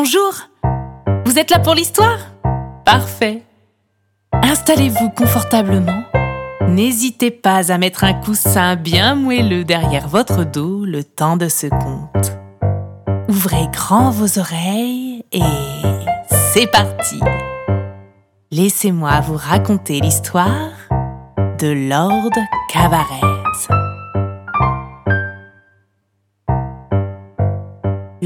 [0.00, 0.32] Bonjour
[1.24, 2.20] Vous êtes là pour l'histoire?
[2.84, 3.42] Parfait
[4.32, 6.04] Installez-vous confortablement.
[6.68, 11.66] N'hésitez pas à mettre un coussin bien moelleux derrière votre dos le temps de ce
[11.66, 12.38] conte.
[13.28, 15.42] Ouvrez grand vos oreilles et
[16.30, 17.18] c'est parti
[18.52, 20.70] Laissez-moi vous raconter l'histoire
[21.58, 22.30] de Lord
[22.72, 23.37] Cavarez.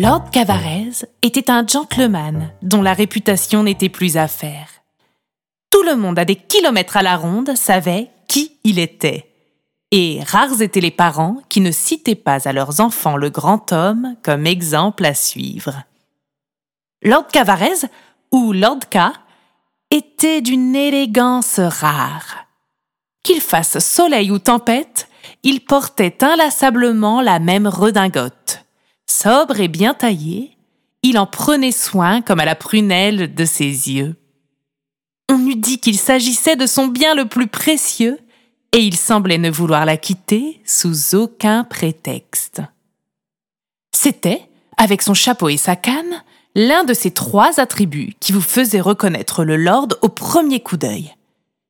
[0.02, 4.68] Lord Cavarez était un gentleman dont la réputation n'était plus à faire.
[5.70, 9.32] Tout le monde à des kilomètres à la ronde savait qui il était.
[9.92, 14.16] Et rares étaient les parents qui ne citaient pas à leurs enfants le grand homme
[14.24, 15.84] comme exemple à suivre.
[17.04, 17.86] Lord Cavarez,
[18.32, 18.98] ou Lord K,
[19.92, 22.46] était d'une élégance rare.
[23.22, 25.06] Qu'il fasse soleil ou tempête,
[25.44, 28.61] il portait inlassablement la même redingote
[29.06, 30.56] Sobre et bien taillé,
[31.02, 34.16] il en prenait soin comme à la prunelle de ses yeux.
[35.28, 38.18] On eût dit qu'il s'agissait de son bien le plus précieux,
[38.72, 42.62] et il semblait ne vouloir la quitter sous aucun prétexte.
[43.94, 46.22] C'était, avec son chapeau et sa canne,
[46.54, 51.14] l'un de ces trois attributs qui vous faisaient reconnaître le lord au premier coup d'œil.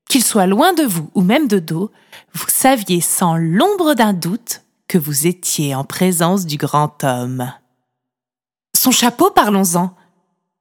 [0.09, 1.91] Qu'il soit loin de vous ou même de dos,
[2.35, 4.63] vous saviez sans l'ombre d'un doute
[4.99, 7.53] vous étiez en présence du grand homme.
[8.77, 9.95] Son chapeau, parlons-en.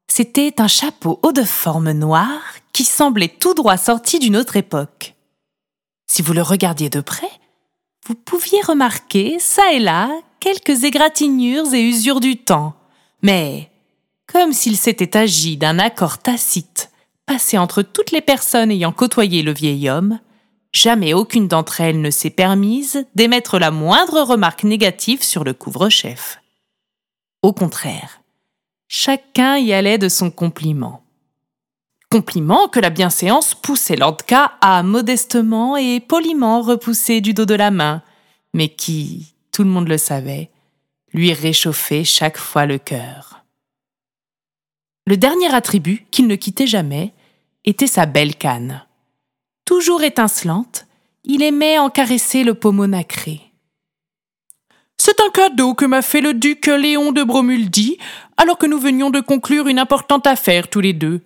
[0.08, 2.42] C'était un chapeau haut de forme noire
[2.74, 5.16] qui semblait tout droit sorti d'une autre époque.
[6.08, 7.32] Si vous le regardiez de près,
[8.08, 10.10] vous pouviez remarquer, ça et là,
[10.40, 12.76] quelques égratignures et usures du temps.
[13.22, 13.72] Mais,
[14.28, 16.92] comme s'il s'était agi d'un accord tacite
[17.26, 20.20] passé entre toutes les personnes ayant côtoyé le vieil homme,
[20.74, 26.40] Jamais aucune d'entre elles ne s'est permise d'émettre la moindre remarque négative sur le couvre-chef.
[27.42, 28.22] Au contraire,
[28.88, 31.04] chacun y allait de son compliment.
[32.10, 37.56] Compliment que la bienséance poussait Lord K à modestement et poliment repousser du dos de
[37.56, 38.02] la main,
[38.54, 40.52] mais qui, tout le monde le savait,
[41.14, 43.44] lui réchauffait chaque fois le cœur.
[45.06, 47.14] Le dernier attribut qu'il ne quittait jamais
[47.66, 48.86] était sa belle canne
[49.72, 50.86] toujours étincelante,
[51.24, 53.40] il aimait en caresser le pommeau nacré.
[54.98, 57.98] C'est un cadeau que m'a fait le duc Léon de Bromuldi,
[58.36, 61.22] alors que nous venions de conclure une importante affaire tous les deux.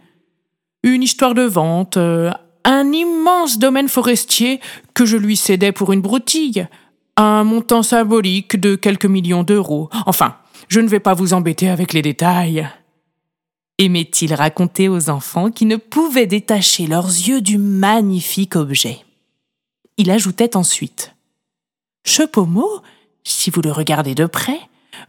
[0.83, 2.29] Une histoire de vente, euh,
[2.63, 4.59] un immense domaine forestier
[4.93, 6.67] que je lui cédais pour une broutille,
[7.17, 9.89] un montant symbolique de quelques millions d'euros.
[10.05, 10.35] Enfin,
[10.67, 12.69] je ne vais pas vous embêter avec les détails
[13.77, 18.99] aimait-il raconter aux enfants qui ne pouvaient détacher leurs yeux du magnifique objet.
[19.97, 21.13] Il ajoutait ensuite
[22.05, 22.81] Ce pommeau,
[23.23, 24.59] si vous le regardez de près,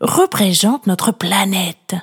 [0.00, 1.94] représente notre planète.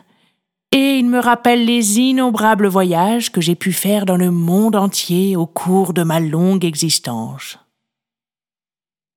[0.71, 5.35] Et il me rappelle les innombrables voyages que j'ai pu faire dans le monde entier
[5.35, 7.59] au cours de ma longue existence.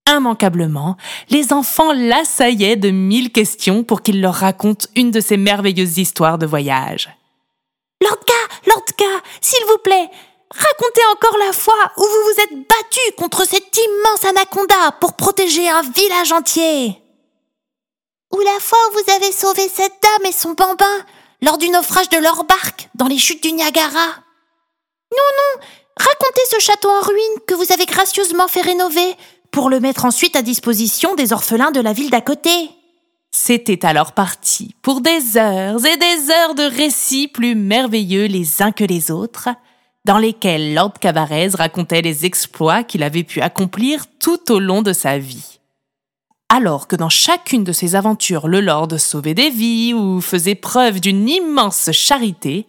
[0.09, 0.97] Immanquablement,
[1.31, 6.39] les enfants l'assaillaient de mille questions pour qu'il leur raconte une de ces merveilleuses histoires
[6.39, 7.09] de voyage.
[8.03, 8.35] Lordka,
[8.67, 9.05] Lordka,
[9.41, 10.11] s'il vous plaît,
[10.51, 15.69] racontez encore la fois où vous vous êtes battu contre cet immense anaconda pour protéger
[15.69, 17.03] un village entier.
[18.33, 21.05] Ou la fois où vous avez sauvé cette dame et son bambin
[21.43, 24.07] lors du naufrage de leur barque dans les chutes du Niagara.
[25.13, 25.63] Non, non,
[25.97, 29.17] racontez ce château en ruine que vous avez gracieusement fait rénover
[29.51, 32.71] pour le mettre ensuite à disposition des orphelins de la ville d'à côté.
[33.33, 38.73] C'était alors parti pour des heures et des heures de récits plus merveilleux les uns
[38.73, 39.49] que les autres,
[40.05, 44.93] dans lesquels Lord Cavarez racontait les exploits qu'il avait pu accomplir tout au long de
[44.93, 45.59] sa vie.
[46.49, 51.01] Alors que dans chacune de ses aventures le Lord sauvait des vies ou faisait preuve
[51.01, 52.67] d'une immense charité,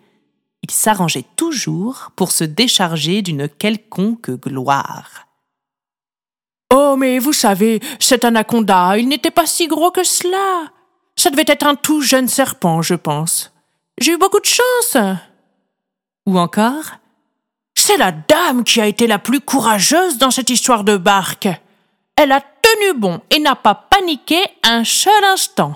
[0.63, 5.26] il s'arrangeait toujours pour se décharger d'une quelconque gloire.
[6.73, 10.71] Oh, mais vous savez, cet anaconda, il n'était pas si gros que cela.
[11.15, 13.53] Ça devait être un tout jeune serpent, je pense.
[13.99, 14.97] J'ai eu beaucoup de chance.
[16.25, 16.91] Ou encore,
[17.73, 21.47] c'est la dame qui a été la plus courageuse dans cette histoire de barque.
[22.15, 25.75] Elle a tenu bon et n'a pas paniqué un seul instant.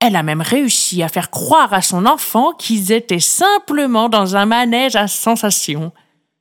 [0.00, 4.46] Elle a même réussi à faire croire à son enfant qu'ils étaient simplement dans un
[4.46, 5.92] manège à sensations.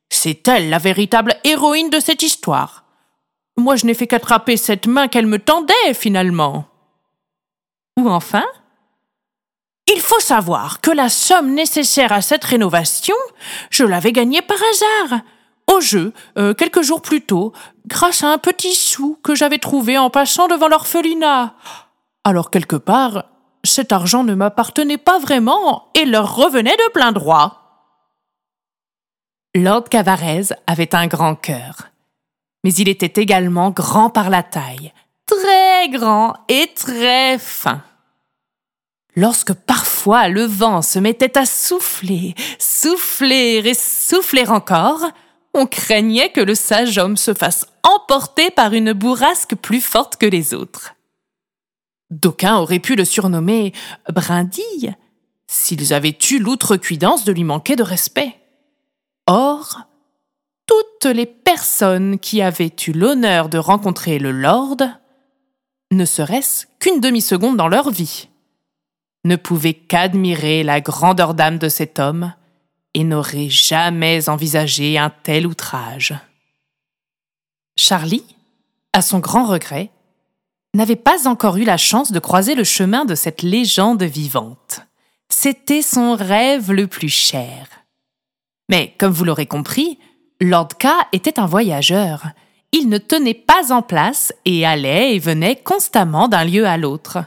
[0.10, 2.87] C'est elle la véritable héroïne de cette histoire.
[3.58, 6.66] Moi, je n'ai fait qu'attraper cette main qu'elle me tendait, finalement.
[7.98, 8.46] Ou enfin
[9.88, 13.16] Il faut savoir que la somme nécessaire à cette rénovation,
[13.72, 15.22] je l'avais gagnée par hasard,
[15.74, 17.52] au jeu, euh, quelques jours plus tôt,
[17.88, 21.56] grâce à un petit sou que j'avais trouvé en passant devant l'orphelinat.
[22.24, 23.26] Alors, quelque part,
[23.64, 27.64] cet argent ne m'appartenait pas vraiment et leur revenait de plein droit.
[29.56, 31.90] Lord Cavarez avait un grand cœur,
[32.64, 34.94] mais il était également grand par la taille,
[35.26, 37.84] très grand et très fin.
[39.16, 45.04] Lorsque parfois le vent se mettait à souffler, souffler et souffler encore,
[45.54, 50.28] on craignait que le sage homme se fasse emporter par une bourrasque plus forte que
[50.28, 50.94] les autres.
[52.12, 53.74] D'aucuns auraient pu le surnommer
[54.14, 54.96] Brindille,
[55.48, 58.36] s'ils avaient eu l'outrecuidance de lui manquer de respect.
[59.26, 59.82] Or,
[60.68, 64.78] toutes les personnes qui avaient eu l'honneur de rencontrer le Lord,
[65.92, 68.30] ne serait-ce qu'une demi-seconde dans leur vie,
[69.24, 72.34] ne pouvaient qu'admirer la grandeur d'âme de cet homme
[72.94, 76.14] et n'auraient jamais envisagé un tel outrage.
[77.76, 78.24] Charlie,
[78.94, 79.92] à son grand regret,
[80.74, 84.82] n'avait pas encore eu la chance de croiser le chemin de cette légende vivante.
[85.30, 87.68] C'était son rêve le plus cher.
[88.70, 90.00] Mais, comme vous l'aurez compris,
[90.40, 92.28] Lord K était un voyageur.
[92.72, 97.20] Il ne tenait pas en place et allait et venait constamment d'un lieu à l'autre.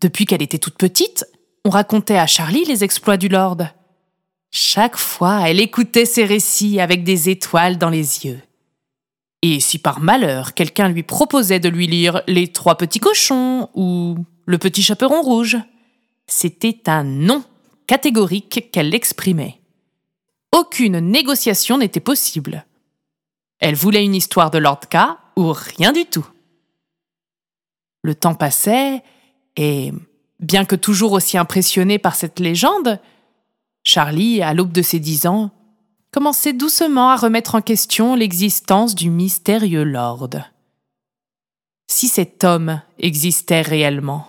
[0.00, 1.24] Depuis qu'elle était toute petite,
[1.64, 3.62] on racontait à Charlie les exploits du Lord.
[4.50, 8.40] Chaque fois, elle écoutait ses récits avec des étoiles dans les yeux.
[9.40, 14.16] Et si par malheur quelqu'un lui proposait de lui lire Les Trois Petits Cochons ou
[14.44, 15.56] Le Petit Chaperon Rouge,
[16.26, 17.42] c'était un non
[17.86, 19.61] catégorique qu'elle exprimait.
[20.52, 22.66] Aucune négociation n'était possible.
[23.58, 24.96] Elle voulait une histoire de Lord K
[25.36, 26.26] ou rien du tout.
[28.02, 29.02] Le temps passait,
[29.56, 29.92] et,
[30.40, 33.00] bien que toujours aussi impressionné par cette légende,
[33.84, 35.50] Charlie, à l'aube de ses dix ans,
[36.12, 40.30] commençait doucement à remettre en question l'existence du mystérieux Lord.
[41.90, 44.28] Si cet homme existait réellement,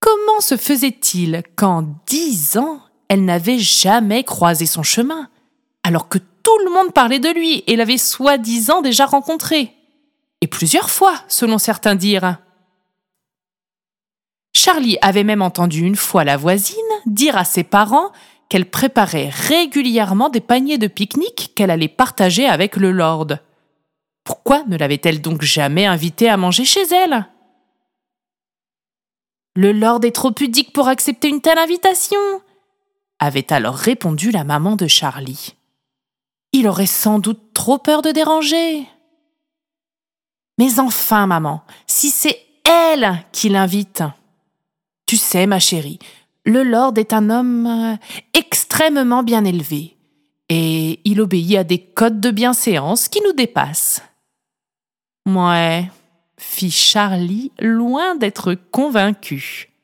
[0.00, 5.28] comment se faisait-il qu'en dix ans, elle n'avait jamais croisé son chemin,
[5.82, 9.72] alors que tout le monde parlait de lui et l'avait soi-disant déjà rencontré,
[10.40, 12.38] et plusieurs fois, selon certains dires.
[14.54, 18.10] Charlie avait même entendu une fois la voisine dire à ses parents
[18.48, 23.28] qu'elle préparait régulièrement des paniers de pique-nique qu'elle allait partager avec le lord.
[24.24, 27.26] Pourquoi ne l'avait-elle donc jamais invité à manger chez elle?
[29.56, 32.18] Le lord est trop pudique pour accepter une telle invitation,
[33.18, 35.54] avait alors répondu la maman de Charlie.
[36.52, 38.86] Il aurait sans doute trop peur de déranger.
[40.58, 44.02] Mais enfin, maman, si c'est elle qui l'invite.
[45.06, 45.98] Tu sais, ma chérie,
[46.44, 47.96] le lord est un homme euh,
[48.34, 49.96] extrêmement bien élevé,
[50.48, 54.02] et il obéit à des codes de bienséance qui nous dépassent.
[55.26, 55.90] Ouais,
[56.38, 59.75] fit Charlie, loin d'être convaincue.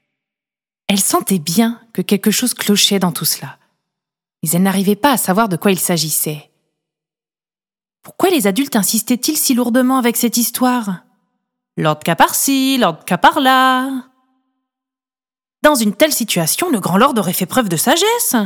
[0.92, 3.58] Elle sentait bien que quelque chose clochait dans tout cela,
[4.42, 6.50] mais elle n'arrivait pas à savoir de quoi il s'agissait.
[8.02, 11.04] Pourquoi les adultes insistaient-ils si lourdement avec cette histoire?
[11.78, 14.04] Lord par-ci, Lord cas par-là.
[15.62, 18.36] Dans une telle situation, le grand lord aurait fait preuve de sagesse.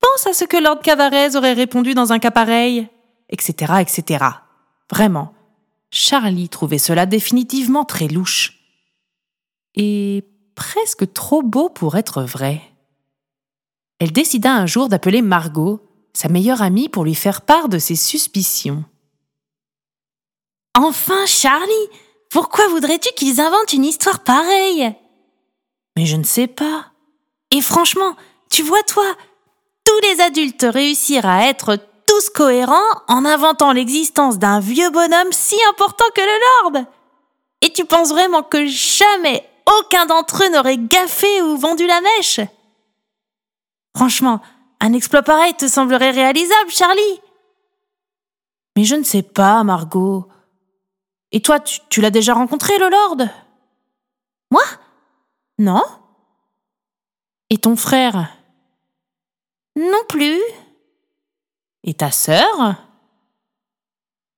[0.00, 2.86] Pense à ce que Lord Cavarez aurait répondu dans un cas pareil,
[3.30, 4.26] etc., etc.
[4.90, 5.32] Vraiment,
[5.90, 8.58] Charlie trouvait cela définitivement très louche.
[9.74, 10.26] Et
[10.58, 12.60] presque trop beau pour être vrai.
[14.00, 15.80] Elle décida un jour d'appeler Margot,
[16.12, 18.84] sa meilleure amie, pour lui faire part de ses suspicions.
[20.76, 21.88] Enfin, Charlie,
[22.28, 24.92] pourquoi voudrais-tu qu'ils inventent une histoire pareille?
[25.96, 26.86] Mais je ne sais pas.
[27.52, 28.16] Et franchement,
[28.50, 29.06] tu vois toi,
[29.84, 35.56] tous les adultes réussir à être tous cohérents en inventant l'existence d'un vieux bonhomme si
[35.70, 36.84] important que le Lord.
[37.62, 39.48] Et tu penses vraiment que jamais
[39.80, 42.40] aucun d'entre eux n'aurait gaffé ou vendu la mèche
[43.96, 44.40] Franchement,
[44.80, 47.20] un exploit pareil te semblerait réalisable, Charlie
[48.76, 50.28] Mais je ne sais pas, Margot.
[51.32, 53.28] Et toi, tu, l'as déjà rencontré, le Lord?
[54.50, 54.62] Moi?
[55.58, 55.82] Non?
[57.50, 58.30] Et ton frère?
[59.76, 60.40] Non plus.
[61.84, 62.76] Et ta sœur?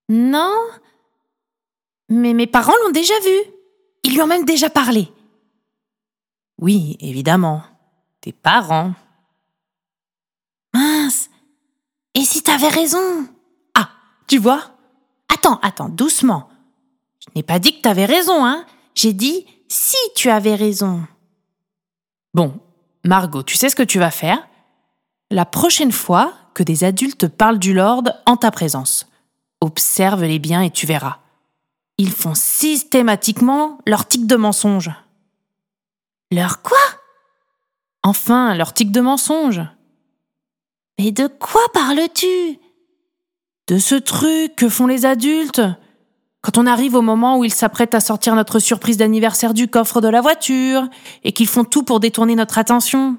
[0.08, 0.56] Non.
[2.08, 3.52] Mais mes parents l'ont déjà vu.
[4.04, 5.08] Ils lui ont même déjà parlé.
[6.60, 7.62] Oui, évidemment.
[8.20, 8.92] Tes parents.
[10.74, 11.30] Mince.
[12.14, 13.26] Et si t'avais raison?
[13.74, 13.88] Ah,
[14.26, 14.76] tu vois?
[15.32, 16.48] Attends, attends, doucement.
[17.18, 18.66] Je n'ai pas dit que t'avais raison, hein.
[18.94, 21.06] J'ai dit si tu avais raison.
[22.34, 22.60] Bon,
[23.04, 24.46] Margot, tu sais ce que tu vas faire?
[25.30, 29.08] La prochaine fois que des adultes parlent du Lord en ta présence,
[29.60, 31.18] observe-les bien et tu verras.
[31.96, 34.90] Ils font systématiquement leur tic de mensonge.
[36.32, 36.78] Leur quoi?
[38.04, 39.62] Enfin, leur tic de mensonge.
[40.98, 42.58] Mais de quoi parles-tu?
[43.66, 45.62] De ce truc que font les adultes.
[46.40, 50.00] Quand on arrive au moment où ils s'apprêtent à sortir notre surprise d'anniversaire du coffre
[50.00, 50.88] de la voiture,
[51.24, 53.18] et qu'ils font tout pour détourner notre attention.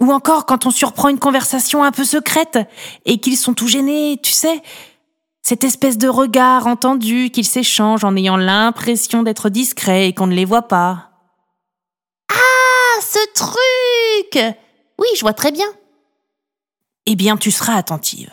[0.00, 2.58] Ou encore quand on surprend une conversation un peu secrète,
[3.06, 4.62] et qu'ils sont tout gênés, tu sais.
[5.42, 10.34] Cette espèce de regard entendu qu'ils s'échangent en ayant l'impression d'être discrets et qu'on ne
[10.34, 11.13] les voit pas.
[13.14, 14.56] Ce truc
[14.98, 15.72] Oui, je vois très bien.
[17.06, 18.32] Eh bien, tu seras attentive.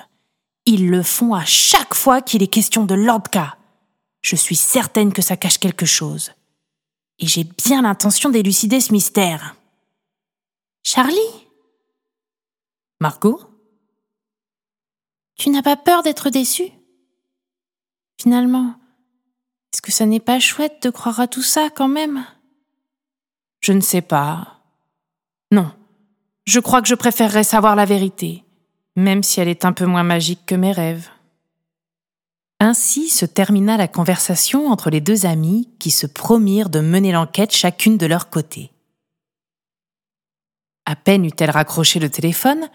[0.65, 3.57] Ils le font à chaque fois qu'il est question de Lordka.
[4.21, 6.31] Je suis certaine que ça cache quelque chose.
[7.19, 9.55] Et j'ai bien l'intention d'élucider ce mystère.
[10.83, 11.19] Charlie?
[13.00, 13.39] Margot?
[15.35, 16.71] Tu n'as pas peur d'être déçu
[18.19, 18.75] Finalement,
[19.71, 22.25] est-ce que ça n'est pas chouette de croire à tout ça quand même?
[23.59, 24.60] Je ne sais pas.
[25.51, 25.72] Non,
[26.46, 28.43] je crois que je préférerais savoir la vérité,
[28.96, 31.10] même si elle est un peu moins magique que mes rêves.
[32.60, 37.53] Ainsi se termina la conversation entre les deux amies qui se promirent de mener l'enquête
[37.53, 38.72] chacune de leur côté.
[40.86, 42.70] À peine eut-elle raccroché le téléphone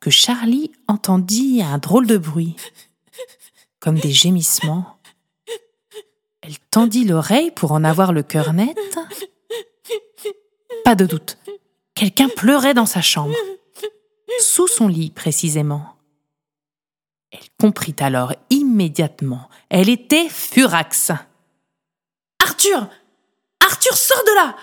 [0.00, 2.56] que Charlie entendit un drôle de bruit,
[3.80, 4.98] comme des gémissements.
[6.42, 8.76] Elle tendit l'oreille pour en avoir le cœur net.
[10.84, 11.38] Pas de doute,
[12.04, 13.34] quelqu'un pleurait dans sa chambre,
[14.38, 15.96] sous son lit précisément.
[17.30, 19.48] Elle comprit alors immédiatement.
[19.70, 21.12] Elle était furax.
[22.42, 22.88] Arthur
[23.64, 24.54] Arthur, sors de là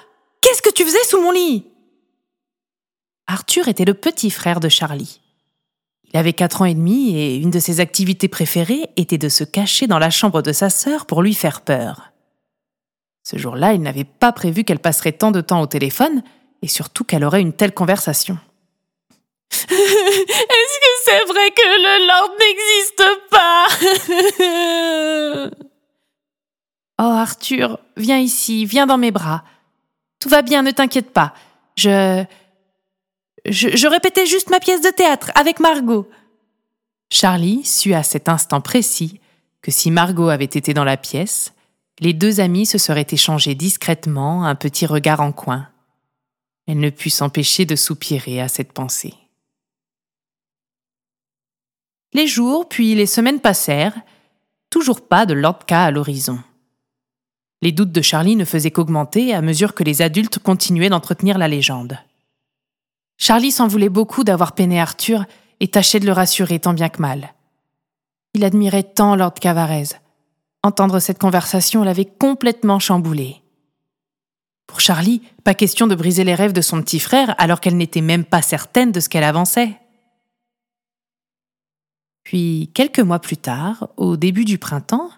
[0.42, 1.66] Qu'est-ce que tu faisais sous mon lit?
[3.26, 5.20] Arthur était le petit frère de Charlie.
[6.14, 9.44] Il avait quatre ans et demi et une de ses activités préférées était de se
[9.44, 12.12] cacher dans la chambre de sa sœur pour lui faire peur.
[13.24, 16.22] Ce jour-là, il n'avait pas prévu qu'elle passerait tant de temps au téléphone
[16.62, 18.38] et surtout qu'elle aurait une telle conversation.
[19.52, 23.68] Est-ce que c'est vrai que le Lord n'existe pas?
[27.04, 29.44] Oh Arthur, viens ici, viens dans mes bras.
[30.20, 31.34] Tout va bien, ne t'inquiète pas.
[31.76, 32.24] Je...
[33.48, 33.88] je...
[33.88, 36.08] Répétais juste ma pièce de théâtre avec Margot.
[37.10, 39.20] Charlie sut à cet instant précis
[39.64, 41.54] que si Margot avait été dans la pièce,
[42.00, 45.70] les deux amis se seraient échangés discrètement un petit regard en coin.
[46.68, 49.14] Elle ne put s'empêcher de soupirer à cette pensée.
[52.14, 54.00] Les jours puis les semaines passèrent,
[54.70, 56.40] toujours pas de Lordka à l'horizon.
[57.62, 61.48] Les doutes de Charlie ne faisaient qu'augmenter à mesure que les adultes continuaient d'entretenir la
[61.48, 61.98] légende.
[63.18, 65.26] Charlie s'en voulait beaucoup d'avoir peiné Arthur
[65.60, 67.36] et tâchait de le rassurer tant bien que mal.
[68.34, 69.90] Il admirait tant Lord Cavarez.
[70.64, 73.41] Entendre cette conversation l'avait complètement chamboulé.
[74.68, 78.02] Pour Charlie, pas question de briser les rêves de son petit frère alors qu'elle n'était
[78.02, 79.78] même pas certaine de ce qu'elle avançait.
[82.24, 85.10] Puis, quelques mois plus tard, au début du printemps,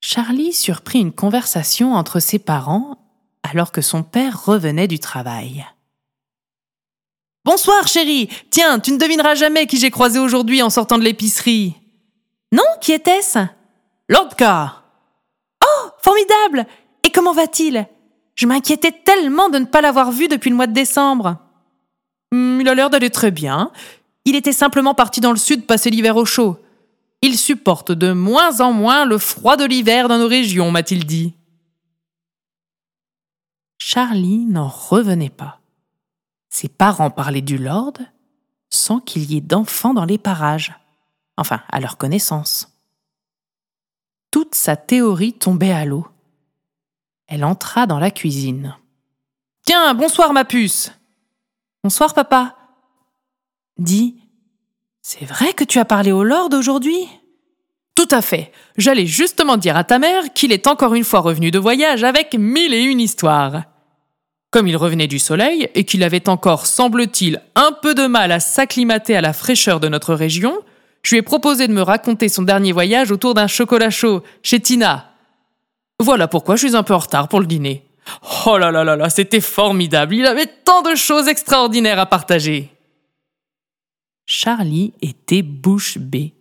[0.00, 2.98] Charlie surprit une conversation entre ses parents
[3.42, 5.66] alors que son père revenait du travail.
[7.44, 8.28] Bonsoir, chérie.
[8.50, 11.74] Tiens, tu ne devineras jamais qui j'ai croisé aujourd'hui en sortant de l'épicerie.
[12.52, 13.40] Non, qui était-ce?
[14.08, 14.82] Lordka.
[15.64, 16.66] Oh, formidable.
[17.04, 17.86] Et comment va-t-il?
[18.34, 21.38] Je m'inquiétais tellement de ne pas l'avoir vu depuis le mois de décembre.
[22.32, 23.70] Hmm, il a l'air d'aller très bien.
[24.24, 26.58] Il était simplement parti dans le sud passer l'hiver au chaud.
[27.20, 31.34] Il supporte de moins en moins le froid de l'hiver dans nos régions, m'a-t-il dit.
[33.78, 35.60] Charlie n'en revenait pas.
[36.48, 37.94] Ses parents parlaient du Lord
[38.70, 40.72] sans qu'il y ait d'enfants dans les parages,
[41.36, 42.72] enfin à leur connaissance.
[44.30, 46.06] Toute sa théorie tombait à l'eau.
[47.34, 48.76] Elle entra dans la cuisine.
[49.64, 50.92] Tiens, bonsoir ma puce.
[51.82, 52.56] Bonsoir papa.
[53.78, 54.16] Dis,
[55.00, 57.08] c'est vrai que tu as parlé au Lord aujourd'hui?
[57.94, 58.52] Tout à fait.
[58.76, 62.34] J'allais justement dire à ta mère qu'il est encore une fois revenu de voyage avec
[62.34, 63.62] mille et une histoires.
[64.50, 68.40] Comme il revenait du soleil et qu'il avait encore, semble-t-il, un peu de mal à
[68.40, 70.58] s'acclimater à la fraîcheur de notre région,
[71.02, 74.60] je lui ai proposé de me raconter son dernier voyage autour d'un chocolat chaud chez
[74.60, 75.11] Tina.
[76.00, 77.86] Voilà pourquoi je suis un peu en retard pour le dîner.
[78.46, 80.14] Oh là là là là, c'était formidable.
[80.14, 82.70] Il avait tant de choses extraordinaires à partager.
[84.26, 86.34] Charlie était bouche bée.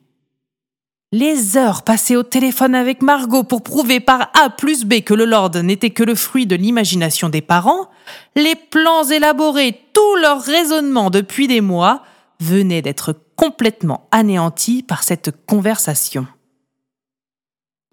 [1.14, 5.26] Les heures passées au téléphone avec Margot pour prouver par A plus B que le
[5.26, 7.90] Lord n'était que le fruit de l'imagination des parents,
[8.38, 12.04] les plans élaborés, tout leur raisonnement depuis des mois,
[12.40, 16.28] venaient d'être complètement anéantis par cette conversation.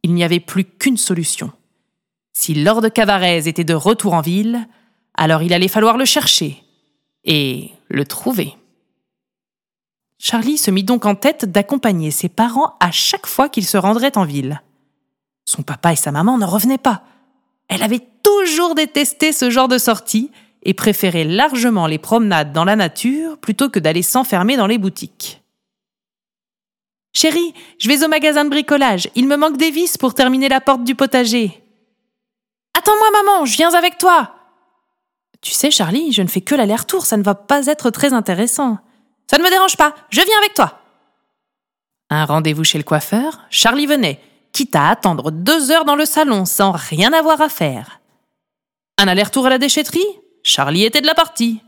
[0.02, 1.52] Il n'y avait plus qu'une solution.
[2.32, 4.68] Si Lord Cavarez était de retour en ville,
[5.14, 6.62] alors il allait falloir le chercher
[7.24, 8.54] et le trouver.
[10.18, 14.16] Charlie se mit donc en tête d'accompagner ses parents à chaque fois qu'ils se rendraient
[14.16, 14.62] en ville.
[15.44, 17.02] Son papa et sa maman ne revenaient pas.
[17.68, 20.30] Elle avait toujours détesté ce genre de sortie
[20.62, 25.42] et préférait largement les promenades dans la nature plutôt que d'aller s'enfermer dans les boutiques.
[27.20, 29.10] Chérie, je vais au magasin de bricolage.
[29.16, 31.60] Il me manque des vis pour terminer la porte du potager.
[32.78, 34.36] Attends-moi, maman, je viens avec toi.
[35.40, 38.78] Tu sais, Charlie, je ne fais que l'aller-retour, ça ne va pas être très intéressant.
[39.28, 40.80] Ça ne me dérange pas, je viens avec toi.
[42.08, 44.20] Un rendez-vous chez le coiffeur, Charlie venait,
[44.52, 47.98] quitte à attendre deux heures dans le salon sans rien avoir à faire.
[48.96, 50.06] Un aller-retour à la déchetterie,
[50.44, 51.62] Charlie était de la partie.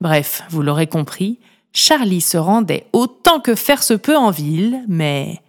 [0.00, 1.38] Bref, vous l'aurez compris,
[1.76, 5.42] Charlie se rendait autant que faire se peut en ville, mais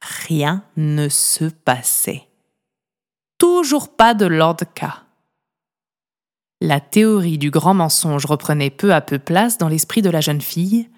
[0.00, 2.28] rien ne se passait.
[3.38, 4.84] Toujours pas de Lord K.
[6.60, 10.40] La théorie du grand mensonge reprenait peu à peu place dans l'esprit de la jeune
[10.40, 10.88] fille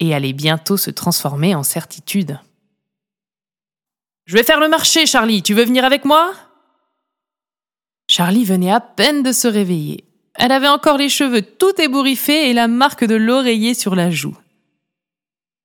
[0.00, 2.40] et allait bientôt se transformer en certitude.
[4.24, 6.34] Je vais faire le marché, Charlie, tu veux venir avec moi?
[8.08, 10.07] Charlie venait à peine de se réveiller.
[10.38, 14.36] Elle avait encore les cheveux tout ébouriffés et la marque de l'oreiller sur la joue.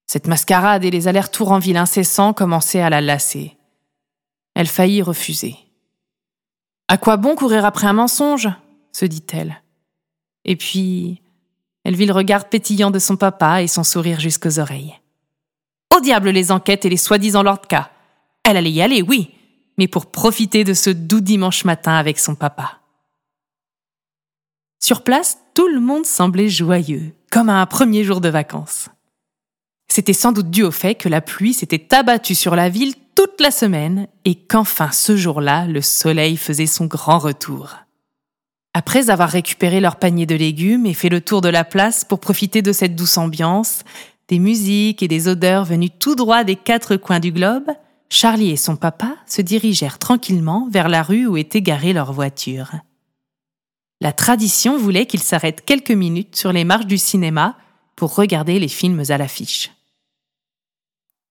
[0.08, 3.56] Cette mascarade et les allers-retours en ville incessants commençaient à la lasser.
[4.56, 5.56] Elle faillit refuser.
[6.88, 8.50] À quoi bon courir après un mensonge?
[8.92, 9.62] se dit-elle.
[10.46, 11.22] Et puis,
[11.84, 15.00] elle vit le regard pétillant de son papa et son sourire jusqu'aux oreilles.
[15.96, 17.92] Au diable les enquêtes et les soi-disant Lordka.
[18.44, 19.32] Elle allait y aller, oui,
[19.78, 22.83] mais pour profiter de ce doux dimanche matin avec son papa.
[24.84, 28.90] Sur place, tout le monde semblait joyeux, comme à un premier jour de vacances.
[29.88, 33.40] C'était sans doute dû au fait que la pluie s'était abattue sur la ville toute
[33.40, 37.78] la semaine et qu'enfin ce jour-là, le soleil faisait son grand retour.
[38.74, 42.20] Après avoir récupéré leur panier de légumes et fait le tour de la place pour
[42.20, 43.86] profiter de cette douce ambiance,
[44.28, 47.72] des musiques et des odeurs venues tout droit des quatre coins du globe,
[48.10, 52.74] Charlie et son papa se dirigèrent tranquillement vers la rue où était garée leur voiture.
[54.04, 57.56] La tradition voulait qu'ils s'arrêtent quelques minutes sur les marches du cinéma
[57.96, 59.72] pour regarder les films à l'affiche.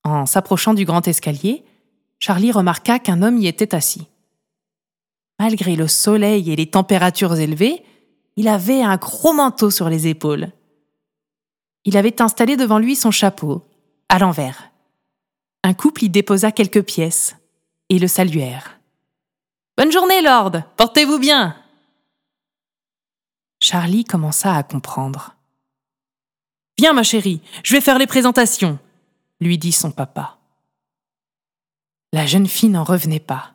[0.05, 1.67] En s'approchant du grand escalier,
[2.19, 4.07] Charlie remarqua qu'un homme y était assis.
[5.39, 7.85] Malgré le soleil et les températures élevées,
[8.37, 10.51] il avait un gros manteau sur les épaules.
[11.85, 13.67] Il avait installé devant lui son chapeau,
[14.09, 14.71] à l'envers.
[15.63, 17.37] Un couple y déposa quelques pièces
[17.91, 18.81] et le saluèrent.
[19.77, 21.62] Bonne journée, Lord, portez-vous bien.
[23.63, 25.37] Charlie commença à comprendre.
[26.79, 28.81] Viens, ma chérie, je vais faire les présentations,
[29.41, 30.39] lui dit son papa.
[32.13, 33.53] La jeune fille n'en revenait pas.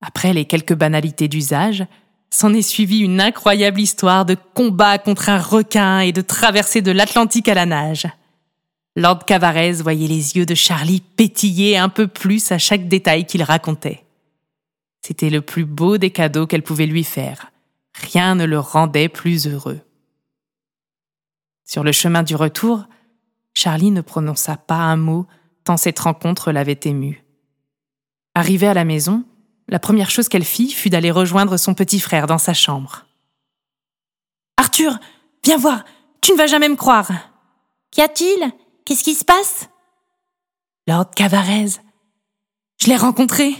[0.00, 1.84] Après les quelques banalités d'usage,
[2.30, 6.90] s'en est suivie une incroyable histoire de combat contre un requin et de traversée de
[6.90, 8.08] l'Atlantique à la nage.
[8.96, 13.42] Lord Cavarez voyait les yeux de Charlie pétiller un peu plus à chaque détail qu'il
[13.42, 14.02] racontait.
[15.02, 17.50] C'était le plus beau des cadeaux qu'elle pouvait lui faire.
[17.94, 19.80] Rien ne le rendait plus heureux.
[21.64, 22.84] Sur le chemin du retour,
[23.54, 25.26] Charlie ne prononça pas un mot
[25.64, 27.24] tant cette rencontre l'avait ému.
[28.34, 29.24] Arrivée à la maison,
[29.68, 33.06] la première chose qu'elle fit fut d'aller rejoindre son petit frère dans sa chambre.
[34.58, 34.98] Arthur,
[35.44, 35.84] viens voir,
[36.20, 37.10] tu ne vas jamais me croire.
[37.90, 38.52] Qu'y a-t-il?
[38.84, 39.68] Qu'est-ce qui se passe?
[40.86, 41.80] Lord Cavarez.
[42.80, 43.50] Je l'ai rencontré.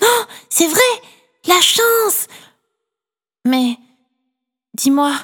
[0.00, 0.80] Non, c'est vrai
[1.46, 2.26] La chance
[3.46, 3.78] Mais,
[4.74, 5.14] dis-moi,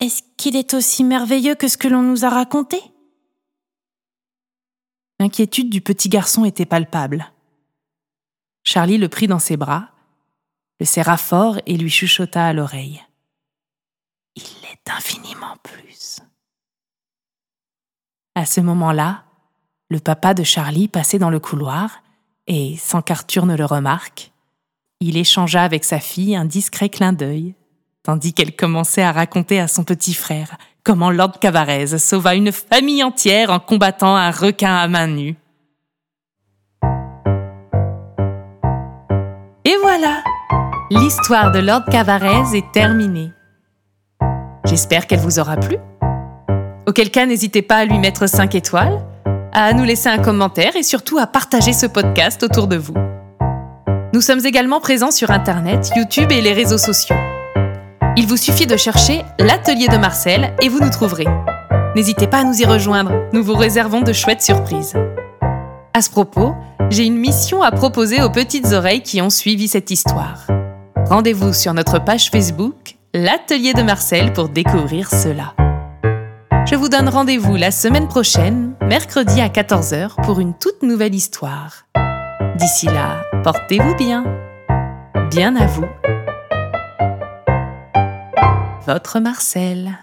[0.00, 2.80] est-ce qu'il est aussi merveilleux que ce que l'on nous a raconté?
[5.18, 7.32] L'inquiétude du petit garçon était palpable.
[8.64, 9.90] Charlie le prit dans ses bras,
[10.80, 13.02] le serra fort et lui chuchota à l'oreille.
[14.34, 16.20] Il l'est infiniment plus.
[18.34, 19.24] À ce moment-là,
[19.88, 22.02] le papa de Charlie passait dans le couloir
[22.46, 24.32] et, sans qu'Arthur ne le remarque,
[25.00, 27.54] il échangea avec sa fille un discret clin d'œil,
[28.02, 33.02] tandis qu'elle commençait à raconter à son petit frère comment Lord Cavarez sauva une famille
[33.02, 35.36] entière en combattant un requin à main nue.
[39.86, 40.22] voilà,
[40.90, 43.30] l'histoire de Lord Cavarez est terminée.
[44.66, 45.76] J'espère qu'elle vous aura plu.
[46.86, 49.00] Auquel cas, n'hésitez pas à lui mettre 5 étoiles,
[49.52, 52.94] à nous laisser un commentaire et surtout à partager ce podcast autour de vous.
[54.12, 57.16] Nous sommes également présents sur Internet, YouTube et les réseaux sociaux.
[58.16, 61.26] Il vous suffit de chercher l'atelier de Marcel et vous nous trouverez.
[61.96, 64.94] N'hésitez pas à nous y rejoindre, nous vous réservons de chouettes surprises.
[65.92, 66.54] À ce propos,
[66.88, 70.46] j'ai une mission à proposer aux petites oreilles qui ont suivi cette histoire.
[71.06, 75.54] Rendez-vous sur notre page Facebook, l'Atelier de Marcel, pour découvrir cela.
[76.66, 81.86] Je vous donne rendez-vous la semaine prochaine, mercredi à 14h, pour une toute nouvelle histoire.
[82.56, 84.24] D'ici là, portez-vous bien.
[85.30, 85.84] Bien à vous.
[88.86, 89.98] Votre Marcel.